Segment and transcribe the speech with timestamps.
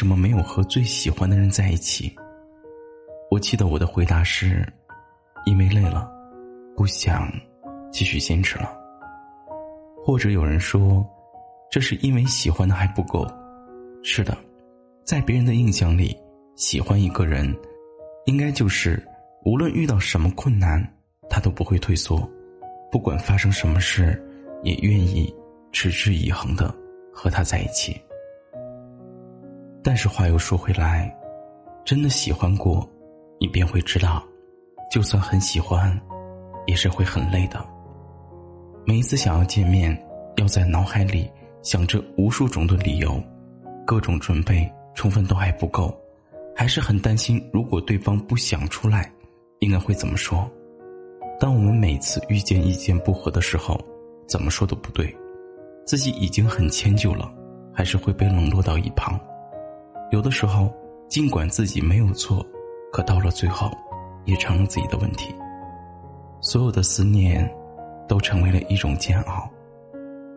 [0.00, 2.10] 什么没有和最喜欢的人在一起？”
[3.30, 4.66] 我记得我的回答是
[5.44, 6.10] ：“因为累了，
[6.74, 7.30] 不想
[7.92, 8.74] 继续坚持了。”
[10.02, 11.06] 或者有人说
[11.70, 13.30] ：“这是因为喜欢的还不够。”
[14.02, 14.34] 是的，
[15.04, 16.16] 在别人的印象里，
[16.56, 17.54] 喜欢一个人，
[18.24, 19.06] 应该就是
[19.44, 20.82] 无论遇到什么困难，
[21.28, 22.26] 他都不会退缩，
[22.90, 24.18] 不管发生什么事，
[24.62, 25.30] 也愿意
[25.72, 26.74] 持之以恒的
[27.12, 28.00] 和他在一起。
[29.82, 31.14] 但是话又说回来，
[31.84, 32.88] 真的喜欢过，
[33.40, 34.22] 你便会知道，
[34.90, 35.98] 就算很喜欢，
[36.66, 37.64] 也是会很累的。
[38.86, 39.96] 每一次想要见面，
[40.36, 41.30] 要在脑海里
[41.62, 43.22] 想着无数种的理由。
[43.86, 45.92] 各种准备充分都还不够，
[46.54, 49.10] 还是很担心，如果对方不想出来，
[49.60, 50.48] 应该会怎么说？
[51.40, 53.80] 当我们每次遇见意见不合的时候，
[54.28, 55.12] 怎么说都不对，
[55.86, 57.32] 自己已经很迁就了，
[57.74, 59.18] 还是会被冷落到一旁。
[60.10, 60.72] 有的时候，
[61.08, 62.44] 尽管自己没有错，
[62.92, 63.70] 可到了最后，
[64.24, 65.34] 也成了自己的问题。
[66.40, 67.48] 所有的思念，
[68.08, 69.48] 都成为了一种煎熬，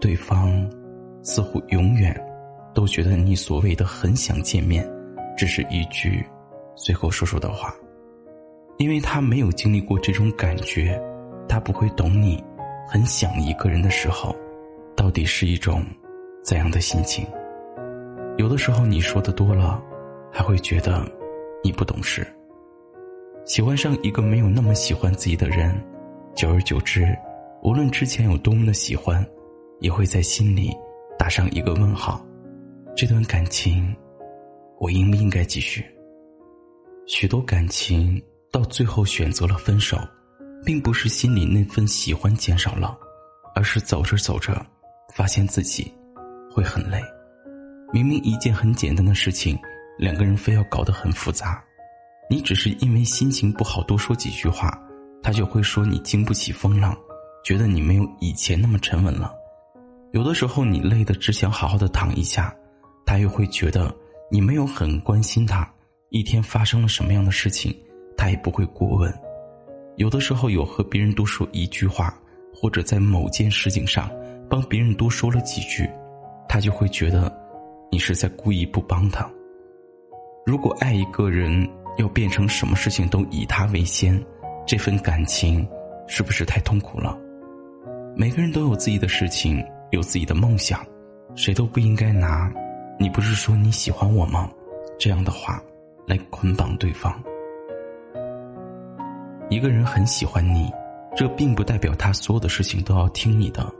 [0.00, 0.68] 对方
[1.22, 2.14] 似乎永远。
[2.74, 4.82] 都觉得你所谓的很想见面，
[5.36, 6.24] 只是一句
[6.74, 7.74] 随口说说的话，
[8.78, 10.98] 因为他没有经历过这种感觉，
[11.46, 12.42] 他不会懂你
[12.88, 14.34] 很想一个人的时候，
[14.96, 15.84] 到底是一种
[16.42, 17.26] 怎样的心情。
[18.42, 19.80] 有的时候你说的多了，
[20.32, 21.08] 还会觉得
[21.62, 22.26] 你不懂事。
[23.44, 25.72] 喜欢上一个没有那么喜欢自己的人，
[26.34, 27.16] 久而久之，
[27.62, 29.24] 无论之前有多么的喜欢，
[29.78, 30.76] 也会在心里
[31.16, 32.20] 打上一个问号。
[32.96, 33.94] 这段感情，
[34.80, 35.86] 我应不应该继续？
[37.06, 38.20] 许多感情
[38.50, 39.96] 到最后选择了分手，
[40.64, 42.98] 并不是心里那份喜欢减少了，
[43.54, 44.66] 而是走着走着，
[45.14, 45.94] 发现自己
[46.50, 47.00] 会很累。
[47.92, 49.58] 明明一件很简单的事情，
[49.98, 51.62] 两个人非要搞得很复杂。
[52.30, 54.76] 你只是因为心情不好多说几句话，
[55.22, 56.96] 他就会说你经不起风浪，
[57.44, 59.30] 觉得你没有以前那么沉稳了。
[60.12, 62.54] 有的时候你累得只想好好的躺一下。
[63.04, 63.94] 他又会觉得
[64.30, 65.70] 你没有很关心他，
[66.08, 67.76] 一天发生了什么样的事情，
[68.16, 69.12] 他也不会过问。
[69.96, 72.16] 有的时候有和别人多说一句话，
[72.54, 74.10] 或者在某件事情上
[74.48, 75.90] 帮别人多说了几句，
[76.48, 77.30] 他就会觉得
[77.92, 79.30] 你是在故意不帮他。
[80.46, 84.18] 如果爱一个人要变成什么事情都以他为先，
[84.66, 85.68] 这份感情
[86.06, 87.14] 是不是太痛苦了？
[88.16, 90.82] 每个人都有自己的事情，有自己的梦想，
[91.34, 92.50] 谁都不应该拿。
[92.98, 94.50] 你不是说你喜欢我吗？
[94.98, 95.62] 这样的话，
[96.06, 97.22] 来捆绑对方。
[99.50, 100.72] 一个人很喜欢你，
[101.14, 103.70] 这并不代表他所有的事情都要听你的，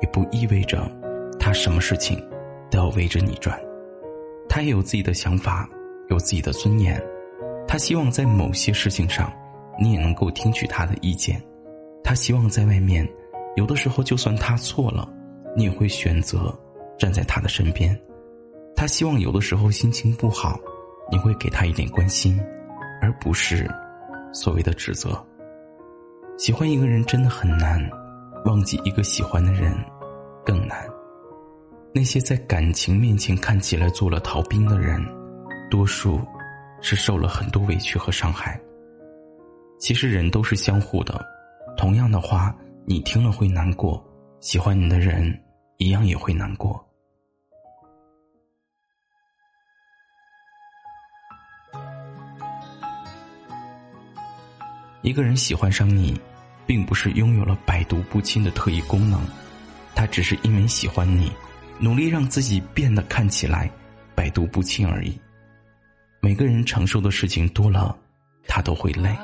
[0.00, 0.88] 也不意味着
[1.40, 2.24] 他什么事情
[2.70, 3.58] 都要围着你转。
[4.48, 5.68] 他也有自己的想法，
[6.08, 7.00] 有自己的尊严。
[7.66, 9.32] 他希望在某些事情上，
[9.78, 11.40] 你也能够听取他的意见。
[12.02, 13.06] 他希望在外面，
[13.56, 15.06] 有的时候就算他错了，
[15.54, 16.56] 你也会选择
[16.98, 17.98] 站在他的身边。
[18.74, 20.58] 他希望有的时候心情不好，
[21.10, 22.40] 你会给他一点关心，
[23.02, 23.68] 而不是
[24.32, 25.22] 所谓的指责。
[26.38, 27.78] 喜欢一个人真的很难，
[28.46, 29.74] 忘记一个喜欢的人
[30.46, 30.88] 更难。
[31.92, 35.04] 那些在感情面前看起来做了逃兵的人，
[35.70, 36.20] 多数
[36.80, 38.60] 是受了很多委屈和伤害。
[39.78, 41.24] 其实人都是相互的，
[41.76, 42.54] 同样的话
[42.84, 44.04] 你听了会难过，
[44.40, 45.36] 喜欢你的人
[45.78, 46.84] 一样也会难过。
[55.02, 56.20] 一个人喜欢上你，
[56.66, 59.20] 并不是拥有了百毒不侵的特异功能，
[59.94, 61.32] 他只是因为喜欢你，
[61.80, 63.70] 努力让自己变得看起来
[64.14, 65.18] 百毒不侵而已。
[66.20, 67.96] 每个人承受的事情多了，
[68.46, 69.16] 他都会累，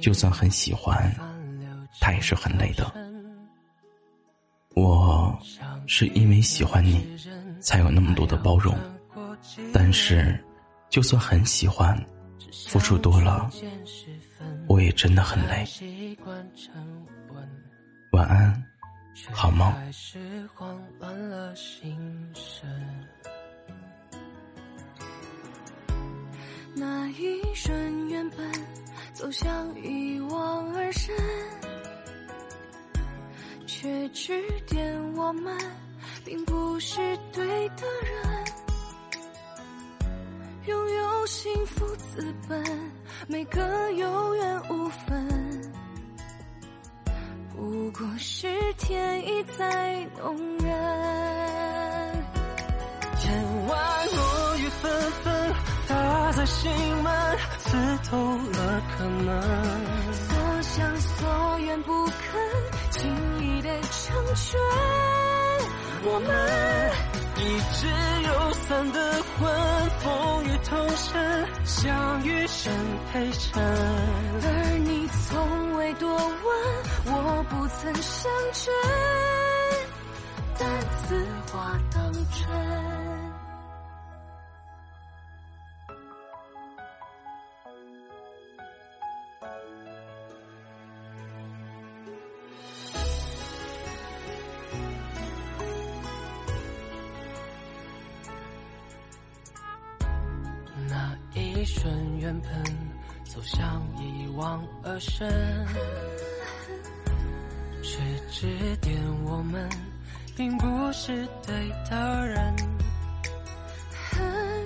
[0.00, 1.12] 就算很喜欢，
[2.00, 2.92] 他也是很累的。
[4.74, 5.36] 我
[5.86, 7.04] 是因为喜欢你，
[7.60, 8.74] 才有那么多的包容，
[9.72, 10.38] 但是，
[10.88, 11.98] 就算很喜欢，
[12.68, 13.50] 付出多了。
[14.68, 15.66] 我也真的很累。
[18.12, 18.64] 晚安，
[19.32, 19.72] 好梦。
[26.74, 28.50] 那一瞬，原本
[29.12, 31.14] 走向一往而深，
[33.66, 35.56] 却指点我们
[36.24, 36.96] 并不是
[37.30, 38.44] 对的人。
[40.66, 42.64] 拥有幸福资本，
[43.28, 45.28] 每个有缘无分，
[47.72, 48.46] 不过是
[48.76, 50.68] 天意在弄人。
[53.18, 53.74] 天外
[54.12, 55.54] 落雨纷纷，
[55.88, 56.70] 打在心
[57.02, 57.78] 门，刺
[58.10, 59.40] 透了可能。
[60.12, 62.12] 所想所愿不肯
[62.90, 63.10] 轻
[63.40, 64.60] 易的成全，
[66.04, 66.92] 我们。
[67.38, 67.88] 一直
[68.28, 69.50] 有散的魂，
[70.00, 72.70] 风雨同身，相遇生
[73.10, 73.62] 陪衬。
[77.52, 78.70] 不曾相知，
[80.58, 81.22] 但此
[81.52, 82.48] 话当真。
[100.88, 102.50] 那一瞬缘分
[103.24, 105.28] 走向一往而深，
[108.32, 108.48] 指
[108.80, 109.68] 点我们
[110.34, 111.54] 并不是对
[111.90, 112.56] 的人。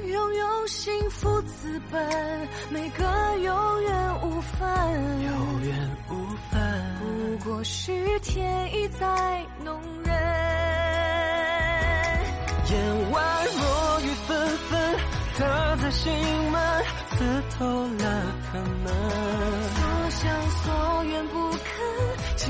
[0.09, 3.05] 拥有幸福资本，每个
[3.39, 4.69] 有缘无分，
[5.25, 5.31] 有
[5.67, 6.15] 缘无
[6.49, 6.61] 分，
[7.01, 7.05] 不
[7.45, 10.15] 过是天意在弄人。
[12.71, 13.21] 眼外
[13.59, 14.97] 落雨纷纷，
[15.41, 16.13] 打在心
[16.53, 16.85] 门。
[17.17, 17.25] 刺
[17.59, 18.05] 透了
[18.53, 18.87] 可能，
[19.71, 19.81] 所
[20.11, 21.59] 想所愿不肯
[22.37, 22.45] 轻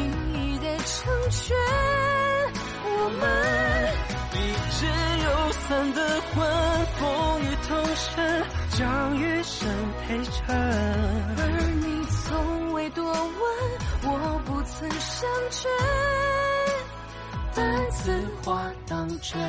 [1.07, 1.57] 成全，
[2.83, 2.89] 我
[3.21, 3.23] 们
[4.33, 4.37] 一
[4.73, 4.79] 直
[5.23, 5.99] 有伞的
[6.35, 6.35] 魂，
[6.99, 7.01] 风
[7.43, 9.69] 雨同身，将余生
[10.03, 10.35] 陪衬。
[11.39, 11.41] 而
[11.81, 13.15] 你从未多问，
[14.03, 14.11] 我
[14.47, 15.71] 不曾相真，
[17.55, 19.41] 但此话当真。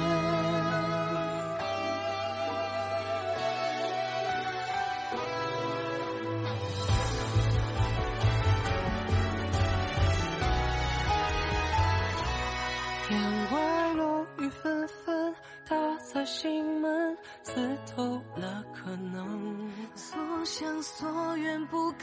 [13.18, 15.36] 天外落雨纷纷，
[15.68, 18.04] 打在心门刺透
[18.36, 22.00] 了可能，所想所愿不肯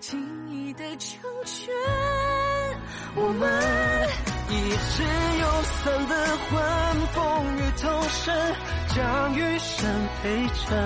[0.00, 1.74] 轻易的成全。
[3.14, 4.08] 我们
[4.48, 5.02] 一直
[5.38, 6.14] 有散的
[6.48, 6.56] 魂，
[7.12, 7.18] 风
[7.58, 8.54] 雨同身，
[8.96, 10.78] 将余生陪衬。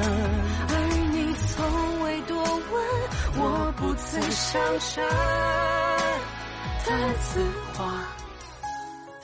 [0.70, 0.75] 而
[1.12, 2.82] 你从未多问，
[3.38, 5.05] 我不曾相真，
[6.85, 7.41] 但此
[7.75, 7.94] 话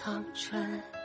[0.08, 0.97] 青春。